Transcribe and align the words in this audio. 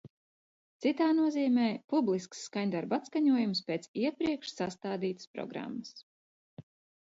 Citā 0.85 1.09
nozīmē 1.17 1.65
publisks 1.93 2.41
skaņdarbu 2.47 2.99
atskaņojums 2.99 3.63
pēc 3.69 3.87
iepriekš 4.07 4.57
sastādītas 4.63 5.33
programmas. 5.39 5.97